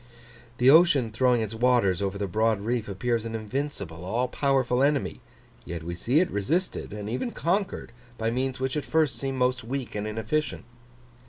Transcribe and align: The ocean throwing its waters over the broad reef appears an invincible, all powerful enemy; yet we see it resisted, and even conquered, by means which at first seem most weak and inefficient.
The 0.57 0.71
ocean 0.71 1.11
throwing 1.11 1.41
its 1.41 1.53
waters 1.53 2.01
over 2.01 2.17
the 2.17 2.25
broad 2.27 2.59
reef 2.61 2.89
appears 2.89 3.23
an 3.23 3.35
invincible, 3.35 4.03
all 4.03 4.27
powerful 4.27 4.81
enemy; 4.81 5.21
yet 5.63 5.83
we 5.83 5.93
see 5.93 6.19
it 6.19 6.31
resisted, 6.31 6.91
and 6.91 7.07
even 7.07 7.29
conquered, 7.29 7.91
by 8.17 8.31
means 8.31 8.59
which 8.59 8.75
at 8.75 8.83
first 8.83 9.15
seem 9.15 9.37
most 9.37 9.63
weak 9.63 9.93
and 9.93 10.07
inefficient. 10.07 10.65